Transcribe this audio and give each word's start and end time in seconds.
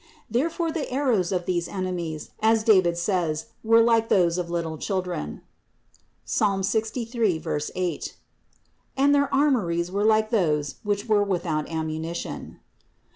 Therefore 0.31 0.71
the 0.71 0.89
arrows 0.91 1.31
of 1.31 1.45
these 1.45 1.67
enemies, 1.67 2.31
as 2.41 2.63
David 2.63 2.97
says, 2.97 3.49
were 3.63 3.81
like 3.83 4.09
those 4.09 4.39
of 4.39 4.49
little 4.49 4.79
children 4.79 5.43
(Ps. 6.25 6.67
63, 6.67 7.43
8), 7.75 8.17
and 8.97 9.13
their 9.13 9.31
armories 9.31 9.91
were 9.91 10.03
like 10.03 10.31
those 10.31 10.77
which 10.83 11.05
were 11.07 11.21
without 11.23 11.69
ammunition. 11.69 12.59